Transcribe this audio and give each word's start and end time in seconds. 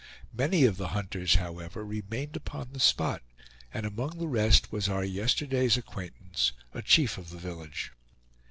Many 0.33 0.65
of 0.65 0.77
the 0.77 0.87
hunters, 0.97 1.35
however, 1.35 1.85
remained 1.85 2.35
upon 2.35 2.73
the 2.73 2.79
spot, 2.79 3.21
and 3.71 3.85
among 3.85 4.17
the 4.17 4.27
rest 4.27 4.71
was 4.71 4.89
our 4.89 5.03
yesterday's 5.03 5.77
acquaintance, 5.77 6.53
the 6.71 6.81
chief 6.81 7.19
of 7.19 7.29
the 7.29 7.37
village. 7.37 7.91